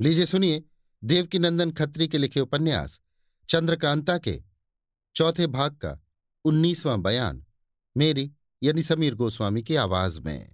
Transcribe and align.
लीजिए 0.00 0.26
सुनिए, 0.26 0.64
देवकीनंदन 1.04 1.70
खत्री 1.70 2.08
के 2.08 2.18
लिखे 2.18 2.40
उपन्यास, 2.40 3.00
चंद्रकांता 3.48 4.18
के, 4.18 4.42
चौथे 5.14 5.46
भाग 5.46 5.72
का, 5.72 6.04
उन्नीसवां 6.44 7.02
बयान, 7.02 7.46
मेरी 7.96 8.32
यानी 8.62 8.82
समीर 8.82 9.14
गोस्वामी 9.14 9.62
की 9.62 9.76
आवाज़ 9.76 10.20
में। 10.20 10.52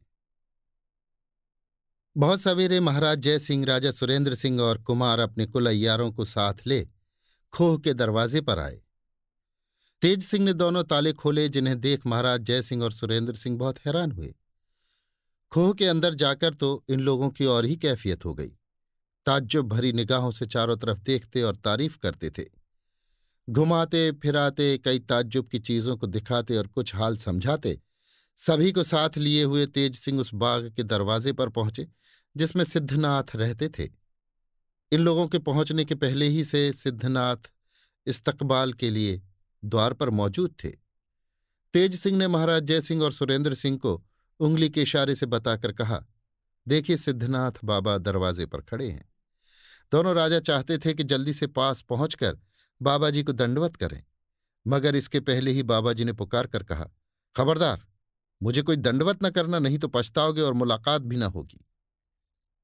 बहुत 2.17 2.41
सवेरे 2.41 2.81
महाराज 2.81 3.19
जय 3.19 3.39
सिंह, 3.39 3.67
राजा 3.67 3.91
सुरेंद्र 3.91 4.35
सिंह 4.35 4.61
और 4.61 4.83
कुमार 4.83 5.19
अपने 5.19 5.47
कुल 5.47 5.67
अयारों 5.67 6.13
को 6.13 6.25
साथ 6.25 6.55
ले 6.67 6.89
खोह 7.53 7.79
के 7.79 7.95
दरवाजे 7.95 8.41
पर 8.41 8.59
आए। 8.59 8.83
तेज 10.01 10.23
सिंह 10.23 10.45
ने 10.45 10.53
दोनों 10.53 10.85
ताले 10.85 11.13
खोले, 11.13 11.49
जिन्हें 11.49 11.81
देख 11.81 12.07
महाराज 12.07 12.41
जय 12.41 12.63
सिंह 12.63 12.85
और 12.85 12.93
सुरेंद्र 12.93 13.35
सिंह 13.35 13.59
बहुत 13.59 13.79
हैरान 13.79 14.13
हुए। 14.13 14.35
खोह 15.51 15.75
के 15.75 15.87
अंदर 15.87 16.15
जाकर 16.15 16.55
तो 16.55 16.85
इन 16.89 17.01
लोगों 17.01 17.31
की 17.31 17.45
और 17.45 17.65
ही 17.65 17.77
कैफियत 17.77 18.25
हो 18.25 18.35
गई। 18.35 18.57
ताज्जुब 19.31 19.69
भरी 19.69 19.93
निगाहों 19.93 20.31
से 20.31 20.47
चारों 20.47 20.77
तरफ़ 20.77 21.01
देखते 21.01 21.43
और 21.43 21.57
तारीफ़ 21.57 21.99
करते 21.99 22.31
थे। 22.31 22.45
घुमाते, 23.51 24.13
फिराते, 24.13 24.79
कई 24.79 24.99
ताज्जुब 24.99 25.49
की 25.49 25.59
चीज़ों 25.59 25.97
को 25.97 26.07
दिखाते 26.07 26.57
और 26.57 26.67
कुछ 26.67 26.95
हाल 26.95 27.17
समझाते, 27.17 27.81
सभी 28.37 28.73
को 28.73 28.83
साथ 28.83 29.19
लिए 29.19 29.45
हुए 29.45 29.67
तेज 29.67 29.95
सिंह 29.95 30.21
उस 30.21 30.35
बाग 30.35 30.73
के 30.77 30.83
दरवाजे 30.83 31.33
पर 31.33 31.49
पहुँचे, 31.49 31.89
जिसमें 32.37 32.65
सिद्धनाथ 32.65 33.23
रहते 33.37 33.69
थे। 33.69 33.89
इन 34.93 35.01
लोगों 35.01 35.29
के 35.29 35.39
पहुँचने 35.39 35.85
के 35.85 35.95
पहले 35.95 36.27
ही 36.27 36.45
से 36.45 36.73
सिद्धनाथ 36.73 37.53
इस्तकबाल 38.07 38.73
के 38.73 38.91
लिए 38.91 39.23
द्वार 39.65 39.93
पर 39.93 40.11
मौजूद 40.11 40.55
थे। 40.65 40.69
तेज 41.75 41.95
सिंह 41.95 42.19
ने 42.19 42.29
महाराज 42.29 42.63
जय 42.63 42.81
सिंह 42.81 43.03
और 43.03 43.13
सुरेंद्र 43.13 43.55
सिंह 43.55 43.79
को 43.79 44.05
उंगली 44.41 44.71
के 44.71 44.83
इशारे 44.83 45.15
से 45.15 45.27
बताकर 45.27 45.73
कहा, 45.73 46.05
देखिए 46.69 46.97
सिद्धनाथ 46.97 47.53
बाबा 47.65 47.99
दरवाजे 47.99 48.47
पर 48.47 48.61
खड़े 48.61 48.89
हैं। 48.89 49.10
दोनों 49.93 50.15
राजा 50.15 50.41
चाहते 50.41 50.79
थे 50.79 50.95
कि 50.95 51.03
जल्दी 51.03 51.33
से 51.33 51.47
पास 51.47 51.83
पहुंचकर 51.83 52.39
बाबा 52.83 53.11
जी 53.11 53.23
को 53.23 53.33
दंडवत 53.33 53.77
करें। 53.77 54.03
मगर 54.67 54.97
इसके 54.97 55.21
पहले 55.21 55.51
ही 55.51 55.63
बाबा 55.63 55.93
जी 55.93 56.05
ने 56.05 56.13
पुकार 56.13 56.47
कर 56.47 56.63
कहा, 56.63 56.89
खबरदार, 57.35 57.87
मुझे 58.43 58.63
कोई 58.63 58.77
दंडवत 58.77 59.25
न 59.25 59.31
करना, 59.31 59.59
नहीं 59.59 59.79
तो 59.79 59.89
पछताओगे 59.89 60.41
और 60.41 60.53
मुलाकात 60.53 61.03
भी 61.03 61.17
न 61.17 61.23
होगी। 61.23 61.67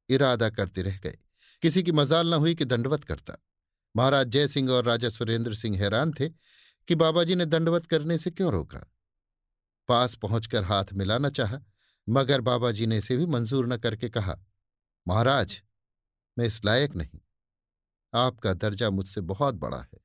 इरादा 0.08 0.50
करते 0.50 0.82
रह 0.82 0.98
गए। 0.98 1.18
किसी 1.62 1.82
की 1.82 1.92
मजाल 1.92 2.30
न 2.30 2.34
हुई 2.34 2.54
कि 2.54 2.64
दंडवत 2.64 3.04
करता। 3.04 3.36
महाराज 3.96 4.26
जय 4.26 4.48
सिंह 4.48 4.70
और 4.70 4.84
राजा 4.84 5.08
सुरेंद्र 5.08 5.54
सिंह 5.54 5.78
हैरान 5.78 6.12
थे 6.12 6.28
कि 6.88 6.94
बाबा 6.94 7.24
जी 7.24 7.34
ने 7.34 7.46
दंडवत 7.46 7.86
करने 7.86 8.18
से 8.18 8.30
क्यों 8.30 8.52
रोका। 8.52 8.92
पास 9.88 10.14
पहुंचकर 10.14 10.64
हाथ 10.64 10.84
मिलाना 10.92 11.30
चाहा, 11.30 11.58
मगर 12.08 12.40
बाबा 12.40 12.70
जी 12.70 12.86
ने 12.86 12.98
इसे 12.98 13.16
भी 13.16 13.26
मंजूर 13.26 13.66
न 13.66 13.76
करके 13.76 14.08
कहा, 14.08 14.38
महाराज 15.08 15.62
मैं 16.36 16.46
इस 16.46 16.64
लायक 16.64 16.94
नहीं। 16.94 17.20
आपका 18.12 18.52
दर्जा 18.54 18.90
मुझसे 18.90 19.20
बहुत 19.22 19.54
बड़ा 19.54 19.80
है। 19.82 19.98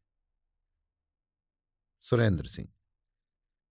सुरेंद्र 2.04 2.48
सिंह, 2.48 2.68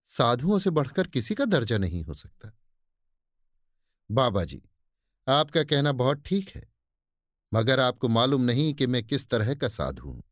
साधुओं 0.06 0.58
से 0.58 0.70
बढ़कर 0.70 1.06
किसी 1.06 1.34
का 1.34 1.44
दर्जा 1.44 1.78
नहीं 1.78 2.03
हो 2.05 2.14
सकता। 2.14 2.53
बाबा 4.11 4.44
जी 4.44 4.62
आपका 5.27 5.62
कहना 5.64 5.92
बहुत 5.92 6.22
ठीक 6.27 6.48
है, 6.48 6.62
मगर 7.53 7.81
आपको 7.81 8.08
मालूम 8.08 8.42
नहीं 8.42 8.72
कि 8.75 8.86
मैं 8.86 9.03
किस 9.05 9.28
तरह 9.28 9.55
का 9.55 9.69
साधु 9.69 10.08
हूँ। 10.08 10.22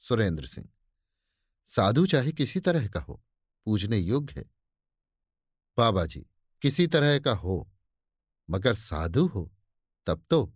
सुरेंद्र 0.00 0.46
सिंह, 0.46 0.68
साधु 1.66 2.06
चाहे 2.06 2.32
किसी 2.32 2.60
तरह 2.60 2.88
का 2.88 3.00
हो, 3.00 3.22
पूजने 3.66 3.98
योग्य 3.98 4.34
है। 4.36 4.44
बाबा 5.78 6.04
जी 6.06 6.26
किसी 6.62 6.86
तरह 6.86 7.18
का 7.18 7.32
हो, 7.34 7.70
मगर 8.48 8.74
साधु 8.74 9.26
हो, 9.26 9.50
तब 10.06 10.24
तो 10.30 10.52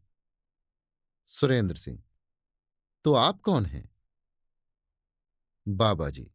सुरेंद्र 1.28 1.77
सिंह। 1.77 2.02
तो 3.05 3.14
आप 3.14 3.41
कौन 3.41 3.66
हैं? 3.66 3.88
बाबा 5.68 6.11
जी, 6.11 6.30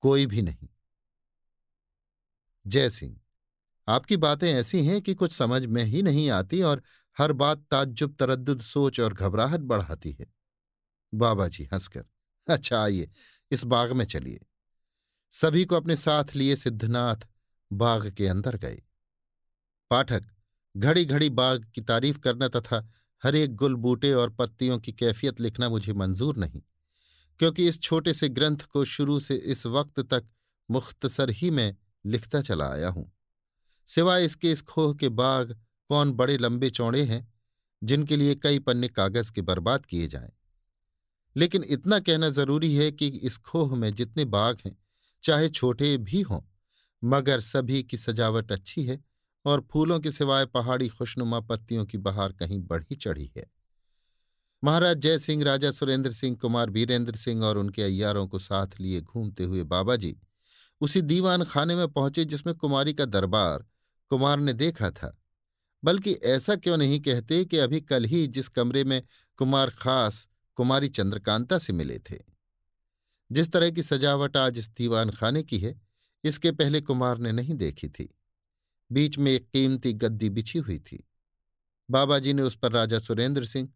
कोई 0.00 0.26
भी 0.26 0.42
नहीं। 0.42 0.68
जय 2.66 2.90
सिंह, 2.90 3.20
आपकी 3.88 4.16
बातें 4.16 4.52
ऐसी 4.54 4.86
हैं 4.86 5.02
कि 5.02 5.14
कुछ 5.14 5.32
समझ 5.32 5.66
में 5.66 5.84
ही 5.84 6.02
नहीं 6.02 6.30
आती 6.30 6.62
और 6.62 6.82
हर 7.18 7.32
बात 7.32 7.58
ताज्जुब 7.70 8.16
तरद्दुद 8.16 8.60
सोच 8.60 9.00
और 9.00 9.14
घबराहट 9.14 9.60
बढ़ाती 9.60 10.12
है। 10.12 10.26
बाबा 11.14 11.48
जी 11.48 11.64
हंसकर 11.64 12.04
अच्छा 12.48 12.82
आइए, 12.82 13.10
इस 13.50 13.64
बाग 13.64 13.92
में 13.92 14.04
चलिए। 14.04 14.40
सभी 15.30 15.64
को 15.64 15.76
अपने 15.76 15.96
साथ 15.96 16.24
लिए 16.34 16.56
सिद्धनाथ 16.56 17.28
बाग 17.72 18.10
के 18.10 18.28
अंदर 18.28 18.56
गए। 18.56 18.82
पाठक 19.90 20.22
घड़ी 20.76 21.04
घड़ी 21.04 21.30
बाग 21.30 21.72
की 21.74 21.80
तारीफ़ 21.80 22.18
करना 22.18 22.48
तथा 22.48 22.88
हर 23.22 23.36
एक 23.36 23.54
गुल 23.56 23.74
बूटे 23.76 24.12
और 24.12 24.30
पत्तियों 24.30 24.78
की 24.78 24.92
कैफियत 24.92 25.40
लिखना 25.40 25.68
मुझे 25.68 25.92
मंजूर 25.92 26.36
नहीं, 26.36 26.62
क्योंकि 27.40 27.68
इस 27.68 27.80
छोटे 27.80 28.14
से 28.14 28.28
ग्रंथ 28.28 28.62
को 28.64 28.84
शुरू 28.86 29.18
से 29.20 29.36
इस 29.36 29.66
वक्त 29.66 30.00
तक 30.04 30.28
मुख्तसर 30.68 31.30
ही 31.30 31.50
में 31.50 31.76
लिखता 32.04 32.40
चला 32.42 32.68
आया 32.68 32.88
हूँ। 32.88 33.10
सिवाय 33.88 34.24
इसके 34.24 34.52
इस 34.52 34.62
खोह 34.62 34.94
के 34.94 35.08
बाग 35.08 35.56
कौन 35.90 36.12
बड़े 36.12 36.36
लंबे 36.38 36.70
चौड़े 36.70 37.02
हैं, 37.02 37.26
जिनके 37.82 38.16
लिए 38.16 38.34
कई 38.34 38.58
पन्ने 38.58 38.88
कागज़ 38.88 39.32
के 39.32 39.42
बर्बाद 39.42 39.86
किए 39.86 40.06
जाएँ। 40.06 40.32
लेकिन 41.36 41.64
इतना 41.64 41.98
कहना 42.00 42.28
ज़रूरी 42.30 42.74
है 42.74 42.90
कि 42.92 43.06
इस 43.08 43.36
खोह 43.38 43.74
में 43.76 43.92
जितने 43.94 44.24
बाग 44.26 44.58
हैं, 44.66 44.76
चाहे 45.22 45.48
छोटे 45.48 45.96
भी 45.98 46.20
हों, 46.22 46.40
मगर 47.02 47.40
सभी 47.40 47.82
की 47.82 47.96
सजावट 47.96 48.52
अच्छी 48.52 48.84
है 48.84 48.98
और 49.44 49.68
फूलों 49.72 50.00
के 50.00 50.10
सिवाय 50.10 50.46
पहाड़ी 50.46 50.88
खुशनुमा 50.88 51.40
पत्तियों 51.40 51.86
की 51.86 51.98
बहार 51.98 52.32
कहीं 52.32 52.58
बढ़ी 52.58 52.94
चढ़ी 52.94 53.32
है। 53.36 53.50
महाराज 54.64 54.96
जय 54.96 55.18
सिंह, 55.18 55.44
राजा 55.44 55.70
सुरेंद्र 55.70 56.12
सिंह, 56.12 56.36
कुमार 56.36 56.70
वीरेंद्र 56.70 57.16
सिंह 57.16 57.44
और 57.44 57.58
उनके 57.58 57.82
अय्यारों 57.82 58.28
को 58.28 58.38
साथ 58.38 58.66
लिए 58.80 59.00
घूमते 59.00 59.44
हुए 59.44 59.62
बाबा 59.62 59.96
जी 59.96 60.20
उसी 60.80 61.02
दीवान 61.02 61.44
खाने 61.44 61.76
में 61.76 61.88
पहुँचे 61.88 62.24
जिसमें 62.24 62.54
कुमारी 62.54 62.94
का 62.94 63.04
दरबार 63.04 63.66
कुमार 64.08 64.40
ने 64.40 64.52
देखा 64.52 64.90
था। 64.90 65.18
बल्कि 65.84 66.12
ऐसा 66.12 66.56
क्यों 66.56 66.76
नहीं 66.76 67.00
कहते 67.00 67.44
कि 67.44 67.58
अभी 67.58 67.80
कल 67.80 68.04
ही 68.04 68.26
जिस 68.26 68.48
कमरे 68.48 68.84
में 68.84 69.02
कुमार 69.36 69.70
खास 69.70 70.28
कुमारी 70.54 70.88
चंद्रकांता 70.88 71.58
से 71.58 71.72
मिले 71.72 71.98
थे। 71.98 72.18
जिस 73.32 73.52
तरह 73.52 73.70
की 73.70 73.82
सजावट 73.82 74.36
आज 74.36 74.58
इस 74.58 74.70
दीवान 74.70 75.10
खाने 75.10 75.42
की 75.42 75.58
है, 75.58 75.80
इसके 76.24 76.52
पहले 76.52 76.80
कुमार 76.80 77.18
ने 77.18 77.32
नहीं 77.32 77.54
देखी 77.54 77.88
थी। 77.88 78.17
बीच 78.90 79.18
में 79.18 79.32
एक 79.32 79.48
कीमती 79.50 79.92
गद्दी 79.92 80.30
बिछी 80.30 80.58
हुई 80.58 80.78
थी। 80.78 81.04
बाबा 81.90 82.18
जी 82.18 82.32
ने 82.32 82.42
उस 82.42 82.56
पर 82.58 82.72
राजा 82.72 82.98
सुरेंद्र 82.98 83.44
सिंह, 83.44 83.68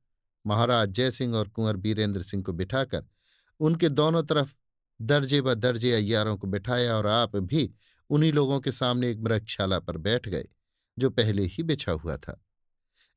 महाराज 0.47 0.89
जय 0.89 1.11
सिंह 1.11 1.37
और 1.37 1.49
कुंवर 1.49 1.77
बीरेंद्र 1.77 2.23
सिंह 2.23 2.43
को 2.43 2.53
बिठाकर 2.53 3.05
उनके 3.61 3.89
दोनों 3.89 4.23
तरफ़ 4.23 4.55
दर्जे 5.01 5.41
ब 5.43 5.55
दर्जे 5.55 5.93
अय्यारों 5.93 6.37
को 6.37 6.47
बिठाया 6.47 6.97
और 6.97 7.07
आप 7.07 7.37
भी 7.37 7.71
उन्हीं 8.11 8.33
लोगों 8.33 8.61
के 8.61 8.73
सामने 8.73 9.11
एक 9.11 9.19
मृगशाला 9.19 9.79
पर 9.79 9.97
बैठ 9.97 10.29
गए, 10.29 10.49
जो 10.99 11.11
पहले 11.11 11.43
ही 11.43 11.63
बिछा 11.63 11.93
हुआ 11.93 12.17
था। 12.17 12.41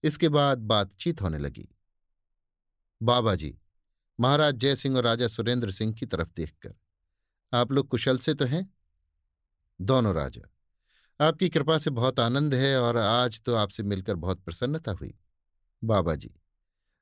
इसके 0.03 0.29
बाद 0.29 0.57
बातचीत 0.57 1.21
होने 1.21 1.37
लगी। 1.37 1.67
बाबा 3.01 3.35
जी, 3.35 3.57
महाराज 4.19 4.55
जय 4.55 4.75
सिंह 4.75 4.97
और 4.97 5.03
राजा 5.03 5.27
सुरेंद्र 5.27 5.71
सिंह 5.71 5.93
की 5.93 6.05
तरफ़ 6.05 6.29
देखकर, 6.35 6.75
आप 7.53 7.71
लोग 7.71 7.87
कुशल 7.87 8.17
से 8.17 8.33
तो 8.33 8.45
हैं? 8.45 8.73
दोनों 9.81 10.15
राजा। 10.15 10.54
आपकी 11.19 11.49
कृपा 11.49 11.77
से 11.77 11.89
बहुत 11.89 12.19
आनंद 12.19 12.53
है 12.53 12.77
और 12.81 12.97
आज 12.97 13.39
तो 13.41 13.55
आपसे 13.55 13.83
मिलकर 13.83 14.15
बहुत 14.15 14.39
प्रसन्नता 14.39 14.91
हुई। 14.91 15.13
बाबा 15.83 16.15
जी, 16.15 16.31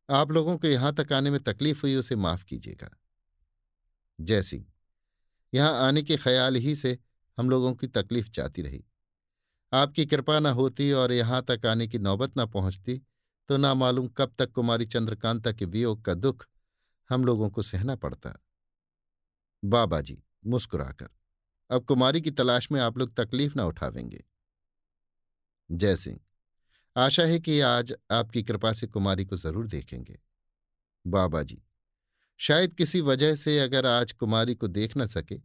आप 0.10 0.32
लोगों 0.32 0.58
को 0.58 0.68
यहाँ 0.68 0.94
तक 0.94 1.14
आने 1.14 1.32
में 1.32 1.40
तकलीफ़ 1.40 1.82
हुई 1.82 1.96
उसे 1.96 2.16
माफ़ 2.16 2.44
कीजिएगा। 2.46 2.90
जय 4.20 4.42
सिंह, 4.44 4.66
यहाँ 5.54 5.88
आने 5.88 6.02
के 6.02 6.18
ख्याल 6.18 6.56
ही 6.56 6.76
से 6.76 6.98
हम 7.38 7.50
लोगों 7.50 7.74
की 7.74 7.88
तकलीफ़ 7.88 8.30
जाती 8.30 8.62
रही। 8.62 8.84
आपकी 9.72 10.06
कृपा 10.06 10.40
न 10.40 10.46
होती 10.46 10.92
और 10.92 11.12
यहाँ 11.12 11.42
तक 11.42 11.66
आने 11.66 11.88
की 11.88 12.00
नौबत 12.00 12.38
न 12.38 12.46
पहुँचती 12.46 13.02
तो 13.50 13.58
ना 13.58 13.74
मालूम 13.74 14.08
कब 14.08 14.34
तक 14.40 14.52
कुमारी 14.52 14.86
चंद्रकांता 14.86 15.52
के 15.52 15.66
वियोग 15.66 16.04
का 16.06 16.14
दुख 16.14 16.46
हम 17.10 17.26
लोगों 17.26 17.50
को 17.50 17.62
सहना 17.62 17.96
पड़ता। 17.96 18.38
बाबा 19.64 20.02
जी, 20.02 20.24
मुस्कुराकर। 20.46 21.10
अब 21.70 21.86
कुमारी 21.86 22.22
की 22.22 22.32
तलाश 22.32 22.72
में 22.72 22.80
आप 22.82 22.98
लोग 22.98 23.14
तकलीफ़ 23.16 23.54
ना 23.58 23.66
उठावेंगे 23.66 24.24
जय 25.70 25.96
सिंह। 25.96 26.20
आशा 26.96 27.24
है 27.24 27.40
कि 27.40 27.60
आज 27.62 27.94
आपकी 28.12 28.44
कृपा 28.44 28.72
से 28.74 28.88
कुमारी 28.88 29.26
को 29.26 29.36
ज़रूर 29.38 29.68
देखेंगे। 29.68 30.20
बाबा 31.06 31.42
जी, 31.44 31.62
शायद 32.40 32.74
किसी 32.74 33.02
वजह 33.02 33.36
से 33.36 33.58
अगर 33.60 33.86
आज 33.86 34.12
कुमारी 34.14 34.56
को 34.56 34.68
देख 34.70 34.98
न 34.98 35.06
सके 35.08 35.38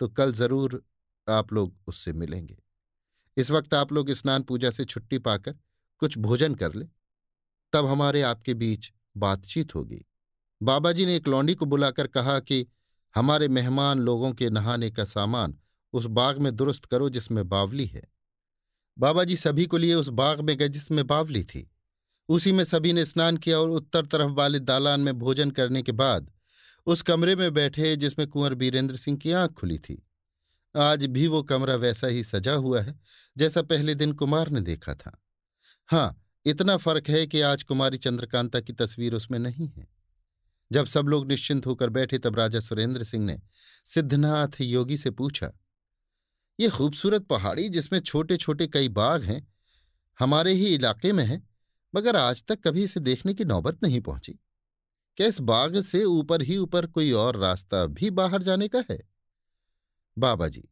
तो 0.00 0.08
कल 0.10 0.32
ज़रूर 0.32 0.82
आप 1.26 1.52
लोग 1.52 1.74
उससे 1.88 2.12
मिलेंगे। 2.12 2.56
इस 3.36 3.50
वक्त 3.50 3.74
आप 3.74 3.92
लोग 3.92 4.10
स्नान 4.12 4.42
पूजा 4.42 4.70
से 4.70 4.84
छुट्टी 4.84 5.18
पाकर 5.20 5.54
कुछ 6.02 6.16
भोजन 6.18 6.54
कर 6.54 6.74
ले, 6.74 6.86
तब 7.72 7.86
हमारे 7.86 8.22
आपके 8.22 8.54
बीच 8.54 8.92
बातचीत 9.16 9.74
होगी। 9.74 10.04
बाबा 10.60 10.92
जी 10.92 11.06
ने 11.06 11.16
एक 11.16 11.28
लौंडी 11.28 11.54
को 11.54 11.66
बुलाकर 11.66 12.06
कहा 12.08 12.38
कि 12.40 12.66
हमारे 13.14 13.48
मेहमान 13.48 13.98
लोगों 13.98 14.32
के 14.32 14.50
नहाने 14.50 14.90
का 14.90 15.04
सामान 15.04 15.58
उस 15.92 16.06
बाग 16.06 16.38
में 16.38 16.56
दुरुस्त 16.56 16.84
करो 16.84 17.08
जिसमें 17.08 17.48
बावली 17.48 17.86
है। 17.86 18.02
बाबा 18.98 19.24
जी 19.24 19.36
सभी 19.36 19.66
को 19.66 19.76
लिए 19.76 19.94
उस 19.94 20.08
बाग 20.08 20.40
में 20.40 20.56
गए 20.56 20.68
जिसमें 20.68 21.06
बावली 21.06 21.44
थी। 21.44 21.70
उसी 22.28 22.52
में 22.52 22.64
सभी 22.64 22.92
ने 22.92 23.04
स्नान 23.04 23.36
किया 23.36 23.58
और 23.58 23.70
उत्तर 23.70 24.06
तरफ़ 24.06 24.30
वाले 24.30 24.58
दालान 24.58 25.00
में 25.00 25.18
भोजन 25.18 25.50
करने 25.50 25.82
के 25.82 25.92
बाद 25.92 26.30
उस 26.86 27.02
कमरे 27.02 27.36
में 27.36 27.54
बैठे 27.54 27.96
जिसमें 27.96 28.28
कुंवर 28.28 28.54
बीरेंद्र 28.54 28.96
सिंह 28.96 29.18
की 29.18 29.32
आँख 29.32 29.52
खुली 29.52 29.78
थी। 29.78 30.06
आज 30.76 31.04
भी 31.04 31.26
वो 31.26 31.42
कमरा 31.42 31.74
वैसा 31.74 32.06
ही 32.06 32.24
सजा 32.24 32.52
हुआ 32.52 32.80
है, 32.80 33.00
जैसा 33.36 33.62
पहले 33.62 33.94
दिन 33.94 34.12
कुमार 34.12 34.48
ने 34.48 34.60
देखा 34.60 34.94
था। 34.94 35.22
हाँ 35.86 36.26
इतना 36.46 36.76
फ़र्क 36.76 37.08
है 37.08 37.26
कि 37.26 37.40
आज 37.40 37.62
कुमारी 37.62 37.98
चंद्रकांता 37.98 38.60
की 38.60 38.72
तस्वीर 38.72 39.14
उसमें 39.14 39.38
नहीं 39.38 39.68
है। 39.68 39.99
जब 40.70 40.86
सब 40.86 41.08
लोग 41.08 41.26
निश्चिंत 41.28 41.66
होकर 41.66 41.90
बैठे 41.90 42.18
तब 42.18 42.36
राजा 42.36 42.60
सुरेंद्र 42.60 43.04
सिंह 43.04 43.24
ने 43.26 43.40
सिद्धनाथ 43.86 44.60
योगी 44.60 44.96
से 44.96 45.10
पूछा, 45.10 45.50
ये 46.58 46.68
खूबसूरत 46.68 47.26
पहाड़ी 47.26 47.68
जिसमें 47.68 47.98
छोटे 48.00 48.36
छोटे 48.36 48.66
कई 48.66 48.88
बाग 48.88 49.22
हैं, 49.22 49.46
हमारे 50.18 50.52
ही 50.52 50.74
इलाके 50.74 51.12
में 51.12 51.24
है, 51.24 51.42
मगर 51.94 52.16
आज 52.16 52.42
तक 52.44 52.60
कभी 52.64 52.82
इसे 52.84 53.00
देखने 53.00 53.34
की 53.34 53.44
नौबत 53.44 53.82
नहीं 53.82 54.00
पहुँची। 54.00 54.38
क्या 55.16 55.26
इस 55.26 55.40
बाग 55.40 55.80
से 55.80 56.02
ऊपर 56.04 56.42
ही 56.42 56.56
ऊपर 56.56 56.86
कोई 56.86 57.12
और 57.12 57.36
रास्ता 57.36 57.84
भी 57.86 58.10
बाहर 58.10 58.42
जाने 58.42 58.68
का 58.68 58.82
है? 58.90 58.98
बाबा 60.16 60.48
जी, 60.48 60.68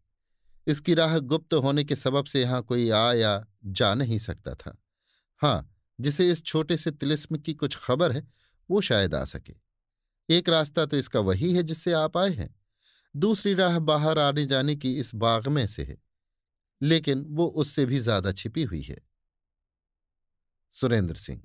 इसकी 0.66 0.94
राह 0.94 1.18
गुप्त 1.18 1.54
होने 1.54 1.84
के 1.84 1.96
सबब 1.96 2.24
से 2.24 2.40
यहाँ 2.40 2.62
कोई 2.62 2.88
आ 2.90 3.12
या 3.12 3.44
जा 3.64 3.92
नहीं 3.94 4.18
सकता 4.18 4.54
था। 4.54 4.76
हाँ 5.42 5.74
जिसे 5.98 6.30
इस 6.30 6.44
छोटे 6.44 6.76
से 6.76 6.90
तिलिस्म 6.90 7.38
की 7.38 7.54
कुछ 7.54 7.76
खबर 7.76 8.12
है, 8.12 8.26
वो 8.70 8.80
शायद 8.80 9.14
आ 9.14 9.24
सके। 9.24 9.54
एक 10.28 10.48
रास्ता 10.48 10.84
तो 10.86 10.96
इसका 10.96 11.20
वही 11.20 11.52
है 11.54 11.62
जिससे 11.62 11.92
आप 11.94 12.16
आए 12.16 12.30
हैं। 12.30 12.54
दूसरी 13.14 13.54
राह 13.54 13.78
बाहर 13.80 14.18
आने 14.18 14.44
जाने 14.46 14.74
की 14.76 14.92
इस 14.96 15.14
बाग 15.16 15.48
में 15.48 15.66
से 15.66 15.82
है, 15.82 15.96
लेकिन 16.80 17.24
वो 17.28 17.46
उससे 17.56 17.86
भी 17.86 17.98
ज़्यादा 17.98 18.32
छिपी 18.32 18.62
हुई 18.62 18.82
है। 18.82 18.96
सुरेंद्र 20.74 21.14
सिंह, 21.16 21.40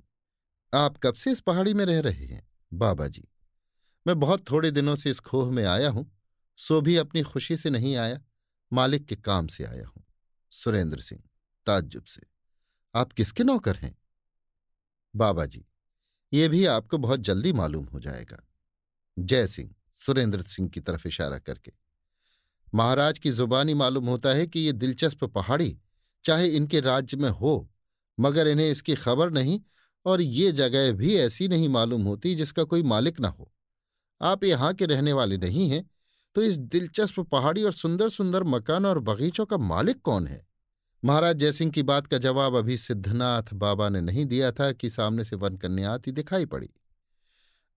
आप 0.72 0.98
कब 0.98 1.14
से 1.14 1.32
इस 1.32 1.40
पहाड़ी 1.40 1.74
में 1.74 1.84
रह 1.86 2.00
रहे 2.00 2.26
हैं? 2.26 2.42
बाबा 2.72 3.06
जी, 3.08 3.26
मैं 4.06 4.18
बहुत 4.20 4.50
थोड़े 4.50 4.70
दिनों 4.70 4.94
से 4.96 5.10
इस 5.10 5.20
खोह 5.20 5.50
में 5.50 5.64
आया 5.64 5.88
हूँ, 5.88 6.10
सो 6.58 6.80
भी 6.80 6.96
अपनी 6.96 7.22
खुशी 7.22 7.56
से 7.56 7.70
नहीं 7.70 7.96
आया, 7.96 8.20
मालिक 8.72 9.06
के 9.06 9.16
काम 9.16 9.46
से 9.46 9.64
आया 9.64 9.86
हूँ। 9.86 10.04
सुरेंद्र 10.52 11.00
सिंह, 11.00 11.22
ताज्जुब 11.66 12.04
से, 12.04 12.26
आप 12.94 13.12
किसके 13.12 13.44
नौकर 13.44 13.76
हैं? 13.76 13.94
बाबा 15.14 15.44
जी, 15.46 15.64
ये 16.32 16.48
भी 16.48 16.64
आपको 16.66 16.98
बहुत 16.98 17.20
जल्दी 17.20 17.52
मालूम 17.52 17.84
हो 17.84 18.00
जाएगा। 18.00 18.44
जय 19.16 19.46
सिंह, 19.46 19.70
सुरेंद्र 19.92 20.42
सिंह 20.42 20.68
की 20.68 20.80
तरफ़ 20.80 21.08
इशारा 21.08 21.38
करके। 21.38 21.72
महाराज 22.74 23.18
की 23.18 23.30
जुबानी 23.30 23.74
मालूम 23.74 24.06
होता 24.06 24.28
है 24.28 24.46
कि 24.46 24.60
ये 24.60 24.72
दिलचस्प 24.72 25.24
पहाड़ी, 25.24 25.76
चाहे 26.24 26.46
इनके 26.46 26.80
राज्य 26.80 27.16
में 27.16 27.28
हो, 27.30 27.68
मगर 28.18 28.48
इन्हें 28.48 28.70
इसकी 28.70 28.94
खबर 28.94 29.30
नहीं 29.30 29.60
और 30.06 30.20
ये 30.20 30.52
जगह 30.52 30.92
भी 30.92 31.14
ऐसी 31.16 31.48
नहीं 31.48 31.68
मालूम 31.68 32.02
होती 32.02 32.34
जिसका 32.34 32.64
कोई 32.64 32.82
मालिक 32.82 33.20
ना 33.20 33.28
हो। 33.28 33.50
आप 34.20 34.44
यहाँ 34.44 34.72
के 34.74 34.86
रहने 34.86 35.12
वाले 35.12 35.36
नहीं 35.38 35.68
हैं 35.70 35.84
तो 36.36 36.42
इस 36.42 36.58
दिलचस्प 36.58 37.20
पहाड़ी 37.22 37.62
और 37.62 37.72
सुंदर 37.72 38.08
सुंदर 38.08 38.44
मकान 38.44 38.86
और 38.86 38.98
बगीचों 38.98 39.44
का 39.46 39.56
मालिक 39.58 40.00
कौन 40.00 40.26
है? 40.26 40.46
महाराज 41.02 41.36
जयसिंह 41.36 41.70
की 41.70 41.82
बात 41.82 42.06
का 42.06 42.18
जवाब 42.18 42.54
अभी 42.56 42.76
सिद्धनाथ 42.76 43.52
बाबा 43.54 43.88
ने 43.88 44.00
नहीं 44.00 44.24
दिया 44.26 44.50
था 44.52 44.70
कि 44.72 44.90
सामने 44.90 45.24
से 45.24 45.36
वन 45.36 45.56
कन्या 45.56 45.92
आती 45.92 46.12
दिखाई 46.12 46.46
पड़ी। 46.46 46.68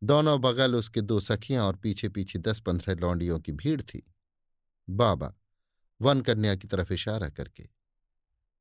दोनों 0.01 0.39
बगल 0.41 0.75
उसके 0.75 1.01
दो 1.01 1.19
सखियाँ 1.19 1.65
और 1.65 1.75
पीछे 1.75 2.09
पीछे 2.09 2.39
दस 2.39 2.59
पंद्रह 2.59 2.95
लौंडियों 2.95 3.39
की 3.39 3.51
भीड़ 3.51 3.81
थी। 3.81 4.03
बाबा 4.89 5.33
वन 6.01 6.21
कन्या 6.21 6.55
की 6.55 6.67
तरफ़ 6.67 6.93
इशारा 6.93 7.29
करके, 7.29 7.63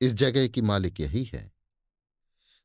इस 0.00 0.14
जगह 0.14 0.48
की 0.48 0.62
मालिक 0.62 1.00
यही 1.00 1.24
है। 1.24 1.50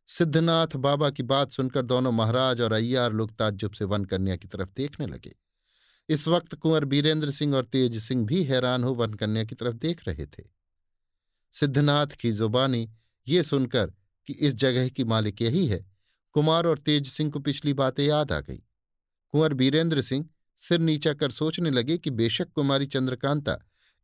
सिद्धनाथ 0.10 0.76
बाबा 0.76 1.10
की 1.10 1.24
बात 1.24 1.52
सुनकर 1.52 1.82
दोनों 1.82 2.12
महाराज 2.12 2.62
और 2.62 2.74
अय्यार 2.74 3.14
लोग 3.14 3.32
ताज्जुब 3.32 3.72
से 3.72 3.86
वन 3.86 4.06
कन्या 4.06 4.36
की 4.36 4.48
तरफ़ 4.48 4.70
देखने 4.78 5.08
लगे। 5.08 5.36
इस 6.10 6.28
वक्त 6.28 6.56
कुंवर 6.56 6.86
बीरेंद्र 6.86 7.32
सिंह 7.32 7.56
और 7.56 7.66
तेज 7.66 7.98
सिंह 8.04 8.26
भी 8.26 8.44
हैरान 8.44 8.84
हो 8.84 8.94
वन 8.94 9.14
कन्या 9.14 9.44
की 9.44 9.56
तरफ़ 9.56 9.76
देख 9.76 10.08
रहे 10.08 10.26
थे। 10.26 10.44
सिद्धनाथ 11.54 12.08
की 12.08 12.32
जुबानी 12.32 12.90
ये 13.28 13.44
सुनकर 13.44 13.94
कि 14.28 14.34
इस 14.34 14.54
जगह 14.56 14.90
की 14.90 15.04
मालिक 15.04 15.42
यही 15.42 15.68
है 15.68 15.91
कुमार 16.32 16.68
और 16.68 16.78
तेज 16.78 17.08
सिंह 17.08 17.32
को 17.32 17.40
पिछली 17.40 17.74
बातें 17.74 18.04
याद 18.06 18.32
आ 18.32 18.40
गई। 18.40 18.58
कुंवर 19.34 19.54
बीरेंद्र 19.54 20.02
सिंह 20.02 20.30
सिर 20.58 20.80
नीचा 20.80 21.14
कर 21.14 21.32
सोचने 21.32 21.70
लगे 21.70 21.98
कि 21.98 22.10
बेशक 22.10 22.52
कुमारी 22.52 22.86
चंद्रकांता 22.86 23.58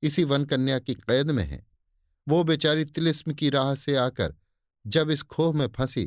इसी 0.04 0.24
वन 0.24 0.46
कन्या 0.46 0.80
की 0.80 0.94
कैद 0.94 1.32
में 1.32 1.44
है। 1.44 1.66
वो 2.28 2.44
बेचारी 2.44 2.86
तिलिस्म 2.86 3.34
की 3.34 3.50
राह 3.50 3.76
से 3.76 3.96
आकर 3.96 4.36
जब 4.88 5.10
इस 5.10 5.24
खोह 5.24 5.54
में 5.54 5.68
फंसी, 5.68 6.06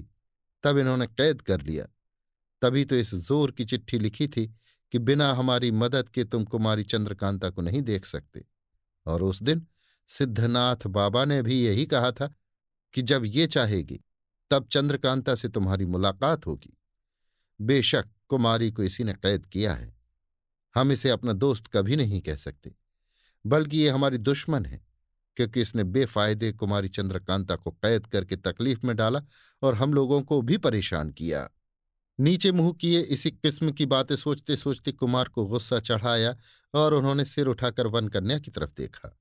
तब 0.64 0.78
इन्होंने 0.78 1.06
कैद 1.06 1.40
कर 1.42 1.62
लिया। 1.62 1.86
तभी 2.62 2.84
तो 2.84 2.96
इस 2.96 3.14
ज़ोर 3.14 3.50
की 3.50 3.64
चिट्ठी 3.64 3.98
लिखी 3.98 4.28
थी 4.28 4.46
कि 4.92 4.98
बिना 4.98 5.32
हमारी 5.32 5.70
मदद 5.70 6.08
के 6.08 6.24
तुम 6.24 6.44
कुमारी 6.44 6.84
चंद्रकांता 6.84 7.50
को 7.50 7.62
नहीं 7.62 7.82
देख 7.82 8.06
सकते। 8.06 8.44
और 9.06 9.22
उस 9.22 9.42
दिन 9.42 9.66
सिद्धनाथ 10.08 10.86
बाबा 10.86 11.24
ने 11.24 11.42
भी 11.42 11.62
यही 11.62 11.86
कहा 11.86 12.12
था 12.12 12.34
कि 12.94 13.02
जब 13.02 13.22
ये 13.24 13.46
चाहेगी 13.46 14.00
तब 14.50 14.66
चंद्रकांता 14.72 15.34
से 15.34 15.48
तुम्हारी 15.48 15.86
मुलाकात 15.86 16.46
होगी। 16.46 16.76
बेशक 17.60 18.08
कुमारी 18.28 18.70
को 18.70 18.82
इसी 18.82 19.04
ने 19.04 19.12
कैद 19.12 19.46
किया 19.46 19.72
है। 19.72 19.94
हम 20.74 20.92
इसे 20.92 21.10
अपना 21.10 21.32
दोस्त 21.32 21.66
कभी 21.66 21.96
नहीं 21.96 22.20
कह 22.20 22.36
सकते, 22.36 22.74
बल्कि 23.44 23.78
ये 23.78 23.88
हमारी 23.88 24.18
दुश्मन 24.18 24.64
है, 24.64 24.80
क्योंकि 25.36 25.60
इसने 25.60 25.84
बेफायदे 25.84 26.52
कुमारी 26.52 26.88
चंद्रकांता 26.88 27.56
को 27.56 27.70
कैद 27.70 28.06
करके 28.06 28.36
तकलीफ़ 28.36 28.86
में 28.86 28.96
डाला 28.96 29.22
और 29.62 29.74
हम 29.74 29.94
लोगों 29.94 30.22
को 30.22 30.40
भी 30.42 30.56
परेशान 30.58 31.10
किया। 31.10 31.48
नीचे 32.18 32.52
मुँह 32.52 32.72
किए 32.72 33.00
इसी 33.00 33.30
किस्म 33.30 33.72
की 33.72 33.86
बातें 33.86 34.16
सोचते 34.16 34.56
सोचते 34.56 34.92
कुमार 34.92 35.28
को 35.28 35.46
गुस्सा 35.46 35.78
चढ़ाया 35.80 36.36
और 36.74 36.94
उन्होंने 36.94 37.24
सिर 37.24 37.46
उठाकर 37.46 37.86
वन 37.86 38.08
कन्या 38.08 38.38
की 38.38 38.50
तरफ़ 38.50 38.72
देखा। 38.78 39.16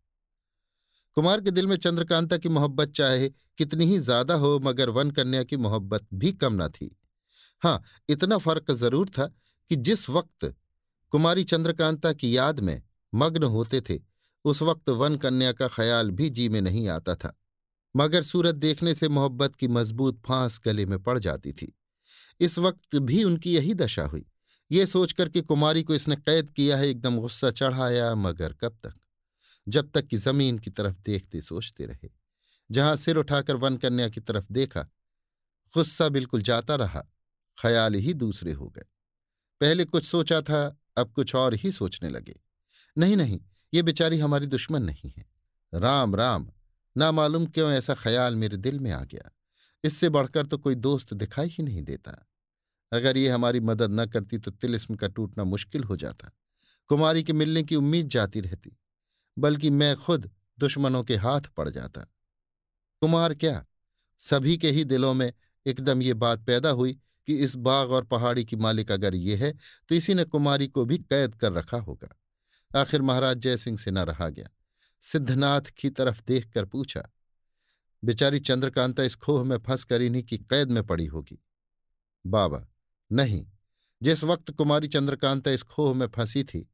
कुमार 1.20 1.42
के 1.42 1.52
दिल 1.52 1.68
में 1.68 1.76
चंद्रकांता 1.76 2.38
की 2.38 2.50
मोहब्बत 2.50 2.92
चाहे 2.92 3.28
कितनी 3.58 3.86
ही 3.86 3.98
ज़्यादा 4.00 4.34
हो, 4.34 4.60
मगर 4.60 4.90
वन 4.90 5.10
कन्या 5.12 5.42
की 5.44 5.58
मोहब्बत 5.58 6.06
भी 6.14 6.32
कम 6.34 6.54
न 6.62 6.68
थी। 6.70 6.90
हाँ 7.62 7.82
इतना 8.10 8.38
फ़र्क 8.38 8.72
ज़रूर 8.74 9.10
था 9.10 9.26
कि 9.70 9.76
जिस 9.78 10.10
वक्त 10.10 10.46
कुमारी 11.14 11.44
चंद्रकांता 11.44 12.14
की 12.14 12.36
याद 12.38 12.60
में 12.60 12.82
मग्न 13.14 13.44
होते 13.46 13.82
थे, 13.82 14.00
उस 14.46 14.62
वक्त 14.62 14.90
वन 14.92 15.18
कन्या 15.18 15.52
का 15.52 15.68
ख्याल 15.68 16.12
भी 16.12 16.30
जी 16.30 16.48
में 16.50 16.60
नहीं 16.62 16.88
आता 16.90 17.16
था, 17.16 17.36
मगर 17.96 18.24
सूरत 18.24 18.56
देखने 18.58 18.94
से 18.96 19.10
मोहब्बत 19.10 19.56
की 19.56 19.68
मज़बूत 19.70 20.22
फांस 20.28 20.60
गले 20.66 20.86
में 20.86 20.98
पड़ 21.00 21.18
जाती 21.20 21.52
थी। 21.52 21.74
इस 22.40 22.58
वक्त 22.60 22.96
भी 22.96 23.24
उनकी 23.24 23.56
यही 23.56 23.74
दशा 23.76 24.06
हुई। 24.06 24.26
ये 24.72 24.86
सोचकर 24.86 25.30
कि 25.30 25.42
कुमारी 25.44 25.84
को 25.84 25.96
इसने 25.96 26.16
कैद 26.16 26.50
किया 26.50 26.78
है, 26.78 26.90
एकदम 26.90 27.20
गुस्सा 27.20 27.52
चढ़ाया, 27.52 28.14
मगर 28.18 28.54
कब 28.54 28.80
तक? 28.84 28.94
जब 29.70 29.92
तक 29.92 30.06
कि 30.06 30.18
ज़मीन 30.18 30.60
की 30.60 30.70
तरफ़ 30.70 31.00
देखते 31.00 31.42
सोचते 31.42 31.86
रहे। 31.86 32.10
जहाँ 32.72 32.96
सिर 32.96 33.18
उठाकर 33.18 33.56
वन 33.56 33.78
कन्या 33.78 34.10
की 34.10 34.22
तरफ़ 34.22 34.46
देखा, 34.52 34.82
गुस्सा 35.74 36.10
बिल्कुल 36.10 36.42
जाता 36.42 36.76
रहा, 36.76 37.06
ख्याल 37.62 37.94
ही 37.94 38.14
दूसरे 38.14 38.54
हो 38.54 38.70
गए। 38.70 38.86
पहले 39.62 39.86
कुछ 39.86 40.06
सोचा 40.06 40.42
था, 40.42 40.82
अब 40.98 41.14
कुछ 41.14 41.36
और 41.36 41.54
ही 41.54 41.72
सोचने 41.72 42.10
लगे। 42.10 42.40
नहीं 42.98 43.18
नहीं, 43.18 43.40
ये 43.74 43.82
बेचारी 43.82 44.20
हमारी 44.20 44.46
दुश्मन 44.46 44.84
नहीं 44.84 45.14
है। 45.18 45.26
राम 45.74 46.16
राम 46.16 46.52
ना 46.98 47.12
मालूम 47.12 47.46
क्यों 47.46 47.72
ऐसा 47.72 47.96
ख्याल 47.96 48.36
मेरे 48.36 48.58
दिल 48.58 48.80
में 48.80 48.92
आ 48.92 49.04
गया? 49.04 49.32
इससे 49.84 50.10
बढ़कर 50.10 50.46
तो 50.46 50.58
कोई 50.58 50.76
दोस्त 50.76 51.14
दिखाई 51.14 51.48
ही 51.48 51.64
नहीं 51.64 51.82
देता। 51.82 52.28
अगर 52.94 53.18
ये 53.18 53.30
हमारी 53.30 53.60
मदद 53.60 53.92
न 53.92 54.06
करती 54.06 54.38
तो 54.38 54.52
तिलिस्म 54.52 54.96
का 54.96 55.08
टूटना 55.08 55.44
मुश्किल 55.44 55.84
हो 55.84 55.98
जाता। 55.98 56.32
कुमारी 56.88 57.24
के 57.24 57.34
मिलने 57.34 57.64
की 57.64 57.76
उम्मीद 57.76 58.08
जाती 58.08 58.42
रहती। 58.42 58.79
बल्कि 59.40 59.70
मैं 59.70 59.96
खुद 59.96 60.30
दुश्मनों 60.60 61.04
के 61.04 61.16
हाथ 61.16 61.42
पड़ 61.58 61.70
जाता। 61.70 62.02
कुमार 63.02 63.34
क्या? 63.34 63.66
सभी 64.20 64.58
के 64.58 64.72
ही 64.72 64.84
दिलों 64.84 65.14
में 65.14 65.32
एकदम 65.66 66.02
ये 66.02 66.14
बात 66.14 66.44
पैदा 66.44 66.70
हुई 66.70 66.94
कि 67.28 67.36
इस 67.36 67.56
बाग 67.56 67.92
और 67.92 68.04
पहाड़ी 68.04 68.46
की 68.46 68.56
मालिक 68.56 68.92
अगर 68.92 69.16
ये 69.16 69.36
है 69.36 69.52
तो 69.90 69.96
इसी 69.96 70.14
ने 70.14 70.24
कुमारी 70.24 70.68
को 70.68 70.86
भी 70.86 70.98
कैद 71.00 71.36
कर 71.36 71.52
रखा 71.52 71.78
होगा। 71.78 72.16
आखिर 72.72 73.02
महाराज 73.02 73.38
जयसिंह 73.38 73.78
से 73.78 73.92
न 73.92 74.00
रहा 74.00 74.30
गया। 74.30 74.50
सिद्धनाथ 75.04 75.62
की 75.78 75.90
तरफ़ 75.90 76.22
देखकर 76.28 76.66
पूछा, 76.66 77.10
बेचारी 78.04 78.40
चंद्रकांता 78.40 79.04
इस 79.04 79.16
खोह 79.16 79.44
में 79.44 79.58
फंस 79.58 79.84
कर 79.84 80.02
इन्हीं 80.02 80.24
की 80.24 80.38
कैद 80.38 80.72
में 80.72 80.84
पड़ी 80.84 81.06
होगी? 81.06 81.40
बाबा, 82.26 82.66
नहीं। 83.12 83.46
जिस 84.02 84.24
वक्त 84.24 84.52
कुमारी 84.52 84.88
चंद्रकांता 84.88 85.52
इस 85.52 85.64
खोह 85.64 85.94
में 85.94 86.08
फंसी 86.08 86.44
थी 86.44 86.68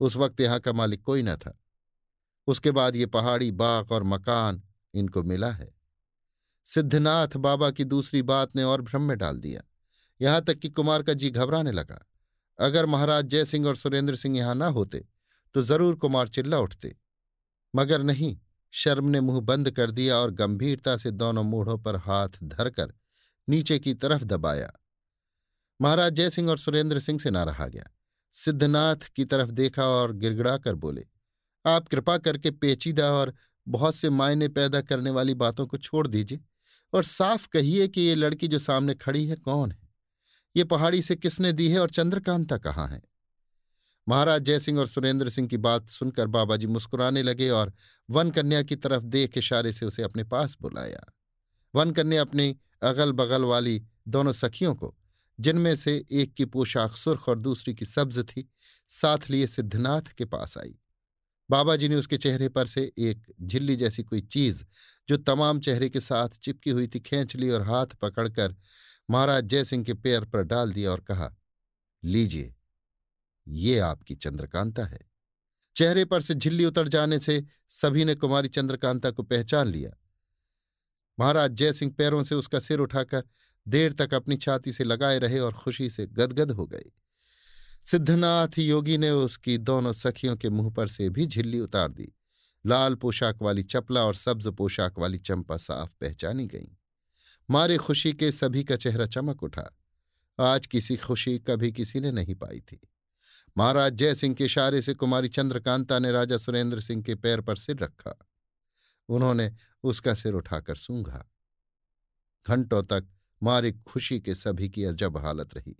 उस 0.00 0.16
वक्त 0.16 0.40
यहाँ 0.40 0.60
का 0.60 0.72
मालिक 0.72 1.02
कोई 1.02 1.22
न 1.22 1.34
था। 1.36 1.58
उसके 2.48 2.70
बाद 2.70 2.96
ये 2.96 3.06
पहाड़ी 3.08 3.50
बाग 3.52 3.92
और 3.92 4.02
मकान 4.04 4.62
इनको 4.94 5.22
मिला 5.22 5.50
है। 5.50 5.68
सिद्धनाथ 6.66 7.36
बाबा 7.38 7.70
की 7.70 7.84
दूसरी 7.84 8.22
बात 8.22 8.56
ने 8.56 8.62
और 8.64 8.82
भ्रम 8.82 9.02
में 9.02 9.16
डाल 9.18 9.38
दिया। 9.38 9.62
यहाँ 10.20 10.42
तक 10.42 10.58
कि 10.58 10.68
कुमार 10.68 11.02
का 11.02 11.12
जी 11.12 11.30
घबराने 11.30 11.72
लगा। 11.72 11.98
अगर 12.58 12.86
महाराज 12.86 13.24
जयसिंह 13.24 13.66
और 13.66 13.76
सुरेंद्र 13.76 14.16
सिंह 14.16 14.36
यहाँ 14.38 14.54
ना 14.54 14.66
होते 14.68 15.04
तो 15.54 15.62
ज़रूर 15.62 15.94
कुमार 15.94 16.28
चिल्ला 16.28 16.58
उठते। 16.58 16.94
मगर 17.74 18.02
नहीं, 18.02 18.36
शर्म 18.72 19.08
ने 19.08 19.20
मुँह 19.20 19.40
बंद 19.40 19.70
कर 19.70 19.90
दिया 19.90 20.16
और 20.16 20.30
गंभीरता 20.30 20.96
से 20.96 21.10
दोनों 21.10 21.42
मूढ़ों 21.42 21.78
पर 21.78 21.96
हाथ 21.96 22.42
धरकर 22.44 22.92
नीचे 23.48 23.78
की 23.78 23.94
तरफ़ 23.94 24.24
दबाया। 24.24 24.70
महाराज 25.80 26.12
जयसिंह 26.12 26.50
और 26.50 26.58
सुरेंद्र 26.58 27.00
सिंह 27.00 27.18
से 27.18 27.30
ना 27.30 27.42
रहा 27.44 27.66
गया। 27.66 27.84
सिद्धनाथ 28.32 28.96
की 29.16 29.24
तरफ़ 29.24 29.50
देखा 29.50 29.84
और 29.84 30.12
गिड़गिड़ा 30.12 30.58
कर 30.58 30.74
बोले, 30.74 31.06
आप 31.66 31.88
कृपा 31.88 32.18
करके 32.18 32.50
पेचीदा 32.50 33.12
और 33.12 33.34
बहुत 33.68 33.94
से 33.94 34.10
मायने 34.10 34.48
पैदा 34.48 34.80
करने 34.82 35.10
वाली 35.10 35.34
बातों 35.34 35.66
को 35.66 35.76
छोड़ 35.76 36.06
दीजिए 36.06 36.40
और 36.92 37.02
साफ़ 37.02 37.48
कहिए 37.48 37.88
कि 37.88 38.00
ये 38.00 38.14
लड़की 38.14 38.48
जो 38.48 38.58
सामने 38.58 38.94
खड़ी 38.94 39.26
है 39.26 39.36
कौन 39.36 39.72
है? 39.72 39.88
ये 40.56 40.64
पहाड़ी 40.64 41.02
से 41.02 41.16
किसने 41.16 41.52
दी 41.52 41.68
है 41.68 41.80
और 41.80 41.90
चंद्रकांता 41.90 42.58
कहाँ 42.58 42.88
है? 42.88 43.02
महाराज 44.08 44.42
जयसिंह 44.42 44.78
और 44.78 44.86
सुरेंद्र 44.86 45.30
सिंह 45.30 45.48
की 45.48 45.56
बात 45.56 45.88
सुनकर 45.88 46.26
बाबा 46.26 46.56
जी 46.56 46.66
मुस्कुराने 46.66 47.22
लगे 47.22 47.50
और 47.50 47.72
वन 48.10 48.30
कन्या 48.30 48.62
की 48.62 48.76
तरफ़ 48.76 49.04
देख 49.04 49.38
इशारे 49.38 49.72
से 49.72 49.86
उसे 49.86 50.02
अपने 50.02 50.24
पास 50.24 50.56
बुलाया। 50.62 51.04
वन 51.74 51.90
कन्या 51.90 52.20
अपनी 52.20 52.56
अगल 52.82 53.12
बगल 53.12 53.44
वाली 53.44 53.82
दोनों 54.08 54.32
सखियों 54.32 54.74
को 54.74 54.94
जिनमें 55.40 55.76
से 55.76 56.04
एक 56.10 56.34
की 56.34 56.44
पोशाक 56.44 56.96
सुर्ख 56.96 57.28
और 57.28 57.38
दूसरी 57.38 57.74
की 57.74 57.84
सब्ज 57.84 58.18
थी, 58.18 58.50
साथ 58.88 59.18
लिए 59.30 59.46
सिद्धनाथ 59.46 60.02
के 60.02 60.24
पास 60.24 60.58
आई। 60.58 60.78
बाबा 61.50 61.76
जी 61.76 61.88
ने 61.88 61.94
उसके 61.94 62.16
चेहरे 62.16 62.48
पर 62.48 62.66
से 62.66 62.92
एक 62.98 63.34
झिल्ली 63.42 63.76
जैसी 63.76 64.02
कोई 64.02 64.20
चीज़, 64.20 64.64
जो 65.08 65.16
तमाम 65.16 65.60
चेहरे 65.60 65.88
के 65.88 66.00
साथ 66.00 66.28
चिपकी 66.28 66.70
हुई 66.70 66.88
थी, 66.88 67.00
खींच 67.00 67.36
ली 67.36 67.50
और 67.50 67.62
हाथ 67.62 67.86
पकड़कर 67.86 68.56
महाराज 69.10 69.44
जयसिंह 69.44 69.84
के 69.84 69.94
पैर 69.94 70.24
पर 70.24 70.42
डाल 70.42 70.72
दिया 70.72 70.90
और 70.90 71.00
कहा, 71.00 71.36
लीजिए, 72.04 72.54
ये 73.48 73.78
आपकी 73.78 74.14
चंद्रकांता 74.14 74.84
है। 74.84 74.98
चेहरे 75.76 76.04
पर 76.04 76.20
से 76.20 76.34
झिल्ली 76.34 76.64
उतर 76.64 76.88
जाने 76.88 77.18
से 77.18 77.44
सभी 77.68 78.04
ने 78.04 78.14
कुमारी 78.14 78.48
चंद्रकांता 78.48 79.10
को 79.10 79.22
पहचान 79.22 79.68
लिया। 79.68 79.90
महाराज 81.20 81.50
जयसिंह 81.50 81.94
पैरों 81.98 82.22
से 82.22 82.34
उसका 82.34 82.58
सिर 82.58 82.78
उठाकर 82.78 83.22
देर 83.68 83.92
तक 83.92 84.14
अपनी 84.14 84.36
छाती 84.36 84.72
से 84.72 84.84
लगाए 84.84 85.18
रहे 85.18 85.38
और 85.38 85.52
खुशी 85.52 85.90
से 85.90 86.06
गदगद 86.06 86.50
हो 86.50 86.66
गए 86.66 86.84
सिद्धनाथ 87.82 88.58
योगी 88.58 88.98
ने 88.98 89.10
उसकी 89.10 89.58
दोनों 89.58 89.92
सखियों 89.92 90.36
के 90.36 90.50
मुँह 90.50 90.70
पर 90.70 90.88
से 90.88 91.10
भी 91.10 91.26
झिल्ली 91.26 91.60
उतार 91.60 91.88
दी। 91.88 92.12
लाल 92.66 92.94
पोशाक 92.94 93.42
वाली 93.42 93.62
चपला 93.62 94.04
और 94.04 94.14
सब्ज 94.14 94.48
पोशाक 94.48 94.98
वाली 94.98 95.18
चंपा 95.18 95.56
साफ़ 95.56 95.94
पहचानी 96.00 96.46
गई। 96.46 96.76
मारे 97.50 97.76
खुशी 97.76 98.12
के 98.12 98.32
सभी 98.32 98.64
का 98.64 98.76
चेहरा 98.76 99.06
चमक 99.06 99.42
उठा। 99.42 99.78
आज 100.40 100.66
किसी 100.66 100.96
खुशी 100.96 101.38
कभी 101.38 101.72
किसी 101.72 102.00
ने 102.00 102.10
नहीं 102.10 102.34
पाई 102.34 102.60
थी। 102.60 102.80
महाराज 103.58 103.92
जय 103.92 104.14
सिंह 104.14 104.34
के 104.34 104.44
इशारे 104.44 104.82
से 104.82 104.94
कुमारी 104.94 105.28
चंद्रकांता 105.28 105.98
ने 105.98 106.12
राजा 106.12 106.36
सुरेंद्र 106.36 106.80
सिंह 106.80 107.02
के 107.02 107.14
पैर 107.14 107.40
पर 107.40 107.56
सिर 107.56 107.76
रखा। 107.76 108.18
उन्होंने 109.08 109.52
उसका 109.82 110.14
सिर 110.14 110.34
उठाकर 110.34 110.74
सूंघा। 110.74 111.30
घंटों 112.48 112.82
तक 112.82 113.06
मारे 113.42 113.72
खुशी 113.86 114.20
के 114.20 114.34
सभी 114.34 114.68
की 114.68 114.84
अजब 114.84 115.16
हालत 115.16 115.54
रही। 115.54 115.76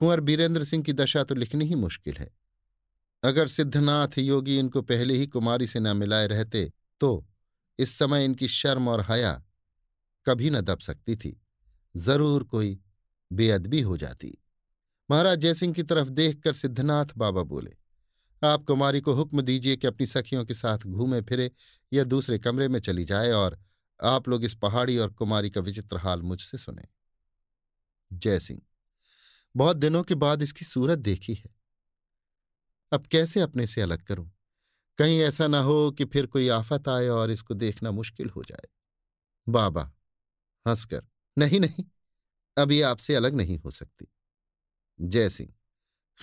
कुंवर 0.00 0.20
बीरेंद्र 0.20 0.64
सिंह 0.64 0.82
की 0.84 0.92
दशा 0.94 1.22
तो 1.24 1.34
लिखनी 1.34 1.64
ही 1.64 1.74
मुश्किल 1.76 2.16
है। 2.16 2.30
अगर 3.22 3.46
सिद्धनाथ 3.48 4.18
योगी 4.18 4.58
इनको 4.58 4.82
पहले 4.82 5.16
ही 5.16 5.26
कुमारी 5.26 5.66
से 5.66 5.80
न 5.80 5.96
मिलाए 5.96 6.26
रहते 6.26 6.70
तो 7.00 7.26
इस 7.78 7.98
समय 7.98 8.24
इनकी 8.24 8.48
शर्म 8.48 8.88
और 8.88 9.04
हया 9.10 9.32
कभी 10.26 10.50
न 10.50 10.60
दब 10.60 10.78
सकती 10.80 11.16
थी। 11.16 11.40
ज़रूर 11.94 12.44
कोई 12.44 12.78
बेअदबी 13.30 13.80
हो 13.80 13.96
जाती। 13.96 14.36
महाराज 15.08 15.38
जयसिंह 15.38 15.72
की 15.74 15.82
तरफ़ 15.82 16.08
देखकर 16.10 16.52
सिद्धनाथ 16.52 17.16
बाबा 17.16 17.42
बोले, 17.44 17.72
आप 18.42 18.64
कुमारी 18.64 19.00
को 19.00 19.12
हुक्म 19.12 19.42
दीजिए 19.42 19.76
कि 19.76 19.86
अपनी 19.86 20.06
सखियों 20.06 20.44
के 20.44 20.54
साथ 20.54 20.86
घूमे 20.86 21.20
फिरे 21.20 21.50
या 21.92 22.04
दूसरे 22.04 22.38
कमरे 22.38 22.68
में 22.68 22.78
चली 22.80 23.04
जाए 23.04 23.30
और 23.32 23.58
आप 24.02 24.28
लोग 24.28 24.44
इस 24.44 24.54
पहाड़ी 24.54 24.98
और 24.98 25.12
कुमारी 25.12 25.50
का 25.50 25.60
विचित्र 25.60 25.96
हाल 25.96 26.22
मुझसे 26.22 26.58
सुने। 26.58 26.82
जय 28.12 28.40
सिंह। 28.40 28.62
बहुत 29.56 29.76
दिनों 29.76 30.02
के 30.02 30.14
बाद 30.14 30.42
इसकी 30.42 30.64
सूरत 30.64 30.98
देखी 30.98 31.34
है। 31.34 31.54
अब 32.92 33.06
कैसे 33.06 33.40
अपने 33.40 33.66
से 33.66 33.80
अलग 33.80 34.02
करूँ? 34.02 34.32
कहीं 34.98 35.20
ऐसा 35.20 35.46
ना 35.46 35.60
हो 35.60 35.90
कि 35.90 36.04
फिर 36.04 36.26
कोई 36.26 36.48
आफत 36.48 36.88
आए 36.88 37.08
और 37.08 37.30
इसको 37.30 37.54
देखना 37.54 37.90
मुश्किल 37.90 38.30
हो 38.30 38.42
जाए। 38.42 38.68
बाबा, 39.48 39.92
हंसकर, 40.68 41.06
नहीं 41.38 41.60
नहीं, 41.60 41.84
अभी 42.58 42.82
आपसे 42.82 43.14
अलग 43.14 43.34
नहीं 43.34 43.58
हो 43.58 43.70
सकती। 43.70 44.06
जय 45.00 45.30
सिंह। 45.30 45.54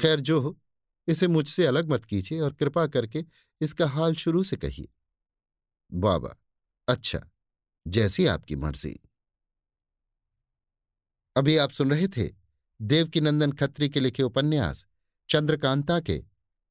खैर 0.02 0.20
जो 0.20 0.42
हो, 0.42 0.60
इसे 1.08 1.28
मुझसे 1.28 1.66
अलग 1.66 1.90
मत 1.90 2.06
कीजिए 2.06 2.40
और 2.40 2.54
कृपा 2.54 2.88
करके 2.88 3.26
इसका 3.62 3.88
हाल 3.88 4.16
शुरू 4.16 4.44
से 4.44 4.58
कहिए। 4.58 4.94
बाबा 5.94 6.36
अच्छा 6.88 7.30
जैसी 7.88 8.26
आपकी 8.26 8.56
मर्ज़ी। 8.56 9.00
अभी 11.36 11.58
आप 11.58 11.72
सुन 11.72 11.90
रहे 11.90 12.08
थे 12.08 12.30
देवकीनंदन 12.82 13.52
खत्री 13.52 13.90
के 13.90 14.00
लिखे 14.00 14.24
उपन्यास, 14.24 14.86
चंद्रकांता 15.30 16.00
के 16.00 16.24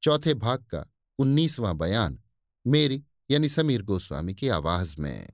चौथे 0.03 0.33
भाग 0.33 0.63
का 0.63 0.91
उन्नीसवां 1.17 1.77
बयान, 1.77 2.19
मेरी 2.67 3.03
यानी 3.31 3.49
समीर 3.49 3.81
गोस्वामी 3.81 4.33
की 4.33 4.47
आवाज़ 4.47 4.95
में। 4.99 5.29